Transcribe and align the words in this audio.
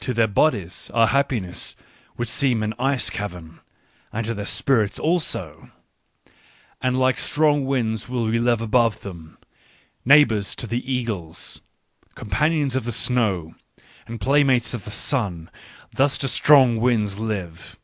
To 0.00 0.14
their 0.14 0.26
bodies 0.26 0.90
our 0.94 1.08
happiness 1.08 1.76
would 2.16 2.28
seem 2.28 2.62
an 2.62 2.72
ice 2.78 3.10
cavern, 3.10 3.60
and 4.10 4.24
to 4.26 4.32
their 4.32 4.46
spirits 4.46 4.98
also!" 4.98 5.70
And 6.82 6.98
like 6.98 7.18
strong 7.18 7.66
winds 7.66 8.08
will 8.08 8.24
we 8.24 8.38
live 8.38 8.62
above 8.62 9.02
them, 9.02 9.36
neighbours 10.02 10.54
to 10.54 10.66
the 10.66 10.90
eagles, 10.90 11.60
companions 12.14 12.74
of 12.74 12.84
the 12.84 12.90
snow, 12.90 13.54
and 14.06 14.18
playmates 14.18 14.72
of 14.72 14.86
the 14.86 14.90
sun: 14.90 15.50
thus 15.92 16.16
do 16.16 16.26
strong 16.26 16.78
winds 16.78 17.18
live. 17.18 17.78